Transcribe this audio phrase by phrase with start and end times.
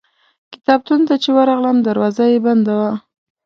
[0.53, 2.91] کتابتون ته چې ورغلم دروازه یې بنده وه.